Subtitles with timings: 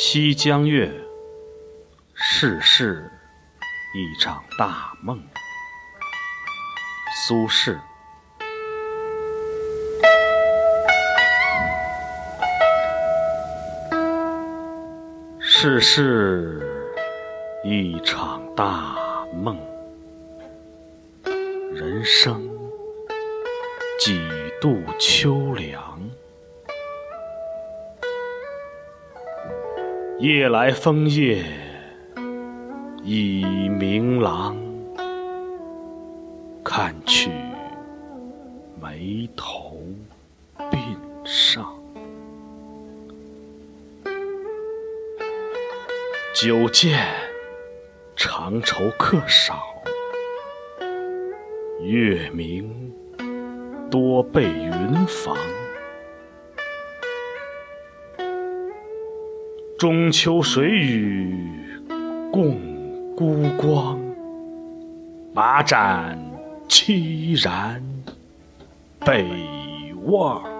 [0.00, 0.88] 西江月，
[2.14, 3.10] 世事
[3.96, 5.20] 一场大梦。
[7.26, 7.76] 苏轼。
[15.40, 16.62] 世事
[17.64, 18.94] 一场大
[19.34, 19.58] 梦，
[21.74, 22.48] 人生
[23.98, 24.20] 几
[24.60, 26.08] 度秋凉。
[30.20, 31.44] 夜来风叶
[33.04, 34.56] 已明廊，
[36.64, 37.30] 看去
[38.82, 39.80] 眉头
[40.58, 41.72] 鬓上。
[46.34, 46.98] 久见
[48.16, 49.60] 长愁客少，
[51.80, 52.92] 月明
[53.88, 55.36] 多被云妨。
[59.78, 61.36] 中秋水雨
[62.32, 62.58] 共
[63.14, 63.96] 孤光，
[65.32, 66.18] 马盏
[66.68, 67.80] 凄然
[69.04, 69.24] 北
[70.04, 70.57] 望。